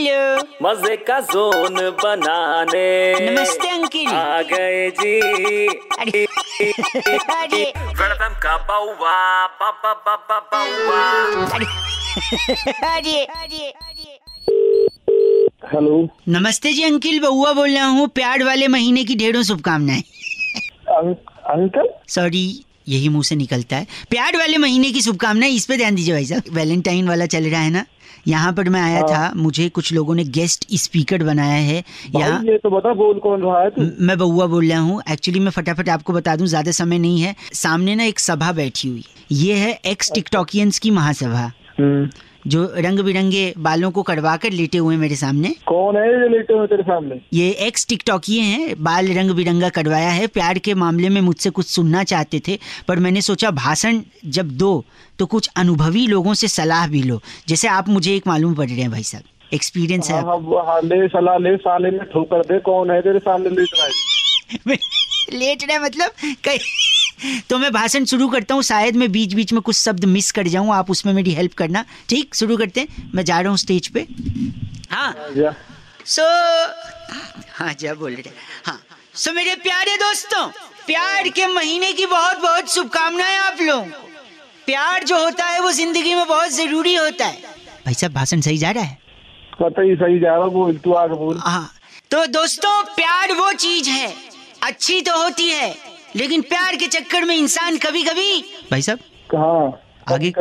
Hello. 0.00 0.42
मज़े 0.62 0.96
का 0.96 1.20
zone 1.20 1.74
बनाने। 1.74 2.84
नमस्ते 3.30 3.68
अंकिल। 3.68 4.06
आ 4.08 4.42
गए 4.42 4.90
जी। 4.90 5.20
अरे 5.68 6.24
अरे। 7.34 7.62
वेलकम 7.78 8.34
का 8.40 8.56
बाउवा 8.68 9.46
बाबा 9.46 9.92
बाबा 10.06 10.38
बाउवा। 10.52 11.02
अरे 12.96 13.24
अरे 13.24 13.70
अरे। 13.70 14.18
हेलो। 15.74 16.08
नमस्ते 16.28 16.72
जी 16.72 16.82
अंकिल। 16.82 17.20
बउआ 17.20 17.52
बोल 17.52 17.74
रहा 17.74 17.86
हूँ 17.86 18.08
प्यार 18.08 18.44
वाले 18.44 18.68
महीने 18.68 19.04
की 19.04 19.16
ढेरों 19.16 19.42
शुभकामनाएँ। 19.42 20.02
अं, 20.88 21.14
अंकल? 21.54 21.88
सॉरी 22.08 22.64
यही 22.90 23.08
मुँह 23.08 23.22
से 23.22 23.36
निकलता 23.36 23.76
है। 23.76 23.86
प्यार 24.10 24.36
वाले 24.36 24.58
महीने 24.58 24.90
की 24.90 25.00
शुभकामनाएँ 25.02 25.54
इस 25.54 25.66
पे 25.66 25.76
ध्यान 25.76 25.94
दीजिए 25.94 26.14
भाई 26.14 26.24
साहब। 26.26 26.54
वैलेंटाइन 26.54 27.08
वाला 27.08 27.26
चल 27.28 27.48
रहा 27.48 27.60
है 27.60 27.70
ना? 27.70 27.84
यहाँ 28.28 28.52
पर 28.52 28.68
मैं 28.68 28.80
आया 28.80 29.02
था 29.02 29.32
मुझे 29.36 29.68
कुछ 29.68 29.92
लोगों 29.92 30.14
ने 30.14 30.24
गेस्ट 30.30 30.66
स्पीकर 30.74 31.22
बनाया 31.24 31.60
है। 31.64 31.76
यहाँ 32.16 32.42
ये 32.44 32.56
तो 32.58 32.70
बता 32.70 32.92
बोल 32.94 33.18
कौन 33.18 33.42
रहा 33.42 33.60
है 33.62 33.70
तू? 33.70 33.82
मैं 33.98 34.16
बउआ 34.18 34.46
बोल 34.46 34.68
रहा 34.68 34.78
हूँ। 34.78 35.00
एक्चुअली 35.10 35.40
मैं 35.40 35.50
फटाफट 35.50 35.88
आपको 35.88 36.12
बता 36.12 36.34
दूँ 36.36 36.46
ज़्यादा 36.46 36.70
समय 36.72 36.98
नहीं 36.98 37.20
है। 37.20 37.34
सामने 37.54 37.94
ना 37.94 38.04
एक 38.04 38.20
सभा 38.20 38.50
बैठी 38.52 38.88
हुई। 38.88 39.04
ये 39.32 39.54
है 39.54 39.72
एक्स 39.86 40.10
टिकटॉकियंस 40.14 40.78
की 40.78 40.90
महासभा। 40.90 41.50
हम्म, 41.78 42.08
जो 42.46 42.62
रंग 42.76 43.00
बिरंगे 43.00 43.52
बालों 43.58 43.90
को 43.90 44.02
कड़वा 44.02 44.36
कर 44.36 44.50
लेटे 44.50 44.78
हुए 44.78 44.96
मेरे 44.96 45.16
सामने। 45.16 45.48
कौन 45.66 45.96
है 45.96 46.06
ये 46.08 46.28
लेटे 46.28 46.54
हुए 46.54 46.66
तेरे 46.66 46.82
सामने? 46.82 47.20
ये 47.32 47.50
एक्स 47.66 47.86
टिकटॉकिए 47.86 48.42
हैं 48.42 48.82
बाल 48.82 49.12
रंग 49.14 49.30
बिरंगा 49.30 49.68
करवाया 49.68 50.10
है। 50.10 50.26
प्यार 50.26 50.58
के 50.58 50.74
मामले 50.74 51.08
में 51.08 51.20
मुझसे 51.20 51.50
कुछ 51.50 51.66
सुनना 51.66 52.04
चाहते 52.04 52.40
थे 52.48 52.58
पर 52.88 52.98
मैंने 52.98 53.20
सोचा 53.22 53.50
भाषण 53.50 54.00
जब 54.26 54.50
दो 54.56 54.72
तो 55.18 55.26
कुछ 55.26 55.50
अनुभवी 55.56 56.06
लोगों 56.06 56.34
से 56.34 56.48
सलाह 56.48 56.86
भी 56.88 57.02
लो। 57.02 57.20
जैसे 57.48 57.68
आप 57.68 57.88
मुझे 57.88 58.16
एक 58.16 58.26
मालूम 58.26 58.54
पड़ 58.54 58.68
रहे 58.68 58.80
हैं 58.80 58.90
भाई 58.90 59.02
साहब 59.02 59.54
एक्सपीरियंस 59.54 60.10
है 60.10 60.16
हाँ 60.16 60.36
हाँ 60.38 60.64
हाँ 60.66 60.80
ले 60.82 61.06
सलाह 61.08 61.38
ले 61.38 61.56
साले 61.56 61.90
में 61.90 62.04
ठोकर 62.12 62.42
दे 62.42 62.58
कौन 62.60 62.90
है 62.90 63.00
तेरे 63.00 63.18
सामने 63.18 63.50
लेट 63.50 63.68
रहा 63.78 63.86
है? 63.86 64.76
लेट 65.38 65.64
रहे 65.68 65.78
मतलब 65.78 66.10
कहीं 66.44 66.58
तो 67.50 67.58
मैं 67.58 67.72
भाषण 67.72 68.04
शुरू 68.04 68.28
करता 68.28 68.54
हूँ 68.54 68.62
शायद 68.62 68.96
मैं 68.96 69.10
बीच 69.12 69.34
बीच 69.34 69.52
में 69.52 69.60
कुछ 69.62 69.76
शब्द 69.76 70.04
मिस 70.04 70.30
कर 70.32 70.48
जाऊँ 70.48 70.72
आप 70.74 70.90
उसमें 70.90 71.12
मेरी 71.12 71.32
हेल्प 71.34 71.54
करना। 71.54 71.84
ठीक 72.08 72.34
शुरू 72.34 72.56
करते 72.56 72.80
हैं। 72.80 73.10
मैं 73.14 73.24
जा 73.24 73.40
रहा 73.40 73.50
हूँ 73.50 73.58
स्टेज 73.58 73.88
पे। 73.88 74.06
हाँ। 74.90 75.14
सो 76.06 76.22
हाँ 77.54 77.72
जा 77.80 77.94
बोल 77.94 78.12
रहे 78.12 78.30
हाँ। 78.64 78.80
सो 79.14 79.30
so, 79.30 79.36
मेरे 79.36 79.54
प्यारे 79.62 79.96
दोस्तों 79.96 80.46
प्यार 80.86 81.28
के 81.28 81.46
महीने 81.46 81.92
की 81.92 82.06
बहुत 82.06 82.38
बहुत 82.42 82.72
शुभकामनाएँ 82.74 83.36
आप 83.38 83.60
लोगों 83.60 83.84
को। 83.84 84.08
प्यार 84.66 85.04
जो 85.04 85.22
होता 85.24 85.46
है 85.46 85.60
वो 85.60 85.72
ज़िंदगी 85.72 86.14
में 86.14 86.26
बहुत 86.26 86.50
ज़रूरी 86.50 86.94
होता 86.94 87.26
है। 87.26 87.42
भाई 87.84 87.94
साहब 87.94 88.12
भाषण 88.12 88.40
सही 88.40 88.58
जा 88.58 88.70
रहा 88.70 88.84
है? 88.84 88.98
पता 89.60 89.82
ही 89.82 89.94
सही 89.96 90.18
जा 90.20 90.36
रहा 90.36 90.46
बोल 90.48 90.76
तू 90.84 90.92
आगे 90.94 91.14
बोल। 91.16 91.38
हाँ। 91.38 91.70
तो 92.10 92.24
दोस्तों 92.28 92.82
प्यार 92.94 93.32
वो 93.32 93.52
चीज़ 93.54 93.88
है 93.90 94.14
अच्छी 94.62 95.00
तो 95.02 95.22
होती 95.22 95.48
है 95.48 95.70
लेकिन 96.16 96.42
प्यार 96.42 96.76
के 96.76 96.86
चक्कर 96.86 97.24
में 97.24 97.36
इंसान 97.36 97.76
कभी 97.78 98.02
कभी 98.02 98.40
भाई 98.70 98.82
साहब? 98.82 98.98
कहा 99.34 99.82
आगे- 100.14 100.34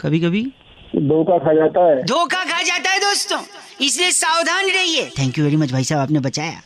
कभी 0.00 0.20
कभी 0.20 0.52
धोखा 0.96 1.38
खा 1.38 1.54
जाता 1.54 1.90
है। 1.90 2.02
धोखा 2.02 2.44
खा 2.44 2.62
जाता 2.62 2.90
है 2.90 2.98
दोस्तों। 2.98 3.40
इसलिए 3.80 4.10
सावधान 4.10 4.66
रहिए। 4.66 5.10
थैंक 5.18 5.38
यू 5.38 5.44
वेरी 5.44 5.56
मच 5.56 5.72
भाई 5.72 5.84
साहब 5.84 6.00
आपने 6.00 6.20
बचाया। 6.20 6.62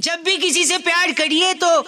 जब 0.00 0.22
भी 0.24 0.36
किसी 0.36 0.64
से 0.64 0.78
प्यार 0.78 1.12
करिए 1.12 1.54
तो 1.54 1.80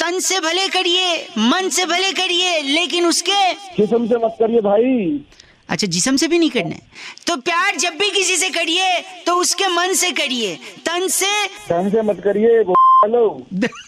तन 0.00 0.18
से 0.18 0.40
भले 0.40 0.68
करिए 0.68 1.26
मन 1.38 1.68
से 1.68 1.84
भले 1.84 2.12
करिए 2.12 2.60
लेकिन 2.62 3.06
उसके 3.06 3.52
जिसम 3.52 4.06
से 4.08 4.14
मत 4.14 4.36
करिए 4.38 4.60
भाई। 4.60 5.20
अच्छा 5.68 5.86
जिसम 5.86 6.16
से 6.16 6.28
भी 6.28 6.38
नहीं 6.38 6.50
करना 6.50 6.68
है? 6.68 6.82
तो 7.26 7.36
प्यार 7.36 7.76
जब 7.76 7.96
भी 7.98 8.10
किसी 8.10 8.36
से 8.36 8.50
करिए 8.50 9.00
तो 9.26 9.34
उसके 9.34 9.68
मन 9.68 9.92
से 9.92 10.10
करिए। 10.10 10.56
तन 10.86 11.08
से 11.08 11.46
तन 11.46 11.90
से 11.90 12.02
मत 12.02 12.20
करिए 12.24 12.60
हेलो 13.04 13.46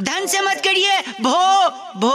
धन 0.00 0.26
से 0.26 0.40
मत 0.40 0.60
करिए। 0.64 1.00
भो 1.20 1.68
भो। 2.00 2.12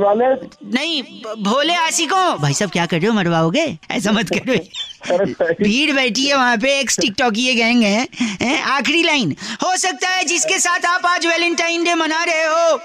वाले? 0.00 0.26
नहीं 0.72 1.02
भोले 1.44 1.74
आशिकों। 1.74 2.36
भाई 2.38 2.54
साहब 2.54 2.70
क्या 2.70 2.86
कर 2.86 2.98
रहे 2.98 3.06
हो? 3.06 3.12
मरवाओगे? 3.14 3.78
ऐसा 3.90 4.12
मत 4.12 4.28
करो। 4.28 5.54
भीड़ 5.64 5.92
बैठी 5.92 6.26
है 6.26 6.34
वहाँ 6.34 6.56
पे। 6.56 6.78
एक 6.80 6.90
टिकटॉक 7.00 7.32
ये 7.36 7.54
गैंग 7.54 7.82
है 7.82 8.06
हैं? 8.20 8.60
आखिरी 8.62 9.02
लाइन। 9.02 9.36
हो 9.62 9.76
सकता 9.76 10.08
है 10.08 10.24
जिसके 10.24 10.58
साथ 10.58 10.86
आप 10.86 11.06
आज 11.06 11.26
वैलेंटाइन 11.26 11.84
डे 11.84 11.94
मना 11.94 12.22
रहे 12.24 12.44
हो 12.44 12.80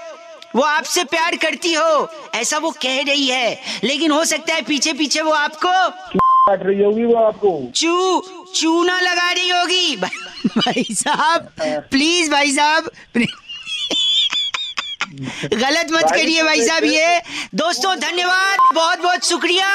वो 0.56 0.62
आपसे 0.62 1.04
प्यार 1.04 1.36
करती 1.36 1.72
हो। 1.72 2.08
ऐसा 2.34 2.58
वो 2.58 2.70
कह 2.82 3.02
रही 3.02 3.26
है। 3.26 3.60
लेकिन 3.84 4.10
हो 4.10 4.24
सकता 4.24 4.54
है 4.54 4.62
पीछे 4.62 4.92
पीछे 4.92 5.20
वो 5.20 5.32
आपको 5.32 5.70
काट 6.18 6.60
रही 6.62 6.82
होगी 6.82 7.04
वो 7.04 7.14
आपको। 7.14 7.70
चू 7.74 8.22
चूना 8.54 9.00
लगा 9.00 9.30
रही 9.32 9.48
होगी। 9.48 9.96
भाई 9.96 10.84
साहब 10.90 11.48
प्लीज़ 11.90 12.30
भाई 12.30 12.52
साहब 12.52 12.90
गलत 15.14 15.92
मत 15.92 16.10
करिए 16.10 16.42
भाई 16.42 16.62
साहब 16.66 16.84
ये 16.84 17.20
दोस्तों 17.54 17.94
धन्यवाद 17.98 18.58
बहुत 18.74 19.02
बहुत 19.02 19.24
शुक्रिया 19.24 19.68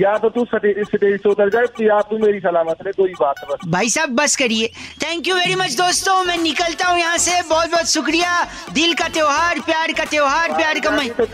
या 0.00 0.16
तो 0.18 0.28
तू 0.30 0.44
स्टेज 0.44 1.20
से 1.22 1.28
उतर 1.28 1.50
जाए 1.50 1.86
या 1.86 2.00
तू 2.10 2.18
मेरी 2.24 2.40
सलामत 2.40 2.82
रहे 2.82 2.92
कोई 2.92 3.12
बात 3.20 3.44
बस। 3.50 3.68
भाई 3.68 3.88
साहब 3.90 4.10
बस 4.16 4.36
करिए। 4.36 4.66
थैंक 5.02 5.28
यू 5.28 5.34
वेरी 5.36 5.54
मच 5.56 5.76
दोस्तों 5.76 6.22
मैं 6.24 6.36
निकलता 6.38 6.88
हूँ 6.88 6.98
यहाँ 6.98 7.18
से। 7.18 7.40
बहुत 7.48 7.70
बहुत 7.70 7.90
शुक्रिया। 7.90 8.42
दिल 8.72 8.94
का 8.94 9.08
त्योहार 9.08 9.60
प्यार 9.66 9.92
का 9.92 10.04
त्योहार 10.06 10.52
प्यार 10.56 10.80
का 10.80 10.90
महीना 10.90 11.14
तो 11.14 11.26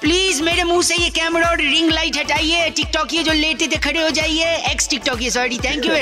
प्लीज़ 0.00 0.42
मेरे 0.42 0.64
मुँह 0.64 0.82
से 0.82 0.94
ये 0.96 1.08
कैमरा 1.10 1.48
और 1.48 1.56
रिंग 1.58 1.90
लाइट 1.90 2.16
हटाइए। 2.16 2.68
टिकटॉक 2.76 3.14
ये 3.14 3.22
जो 3.22 3.32
लेटे 3.34 3.66
थे 3.66 3.76
खड़े 3.86 4.00
हो 4.00 4.10
जाइए। 4.18 4.54
एक्स 4.72 4.88
टिकटॉक 4.88 5.22
ये 5.22 5.30
सॉरी 5.30 5.58
थैंक 5.64 5.86
यू 5.86 5.92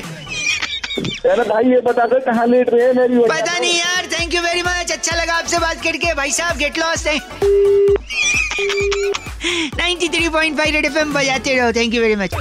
भाई 1.48 1.64
ये 1.64 1.80
बता 1.80 2.04
दो 2.06 2.18
कहाँ 2.24 2.46
लेट 2.46 2.68
रहे 2.70 2.86
हैं 2.86 2.92
मेरी 2.94 3.18
पता 3.28 3.58
नहीं 3.58 3.78
यार 3.78 4.05
थैंक 4.26 4.34
यू 4.34 4.40
वेरी 4.42 4.62
मच 4.62 4.90
अच्छा 4.92 5.16
लगा 5.16 5.34
आपसे 5.34 5.58
बात 5.58 5.82
करके। 5.82 6.14
भाई 6.14 6.30
साहब 6.30 6.56
गेट 6.56 6.78
लॉस 6.78 7.06
है। 7.06 7.18
93.5 9.76 10.70
रेड 10.70 10.84
एफएम 10.84 11.12
बजाते 11.12 11.54
रहो। 11.54 11.72
Thank 11.72 11.94
you 11.94 12.00
very 12.02 12.16
much 12.16 12.34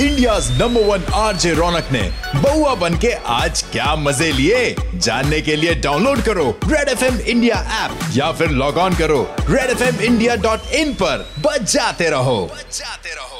India 0.00 0.38
number 0.58 0.82
one 0.82 1.04
RJ 1.14 1.54
Raunak 1.54 1.88
ने 1.92 2.02
बउआ 2.36 2.74
बन 2.74 2.98
के 2.98 3.12
आज 3.26 3.62
क्या 3.72 3.94
मज़े 3.96 4.30
लिए? 4.32 4.74
जानने 4.94 5.40
के 5.40 5.56
लिए 5.56 5.74
डाउनलोड 5.74 6.22
करो 6.22 6.58
red 6.64 6.88
F 6.88 7.04
M 7.04 7.18
India 7.18 7.56
app 7.84 7.98
या 8.12 8.32
फिर 8.32 8.50
लॉग 8.50 8.76
ऑन 8.76 8.96
करो 8.96 9.34
red 9.40 9.70
F 9.70 9.82
M 9.82 10.00
India 10.00 10.36
dot 10.36 10.70
in 10.72 10.92
पर। 10.94 11.28
बजाते 11.38 12.10
रहो। 12.10 12.40
बजाते 12.54 13.14
रहो। 13.14 13.37